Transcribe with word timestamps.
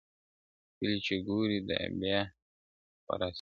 ښكلي 0.69 0.97
چي 1.05 1.15
گوري، 1.27 1.59
دا 1.69 1.77
بيا 1.99 2.19
خوره 3.03 3.27
سي, 3.29 3.29